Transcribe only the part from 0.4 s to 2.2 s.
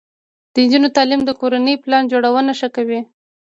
د نجونو تعلیم د کورنۍ پلان